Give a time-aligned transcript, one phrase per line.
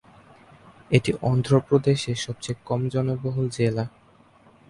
[0.91, 3.85] এটি অন্ধ্র প্রদেশের সবচেয়ে কম জনবহুল জেলা।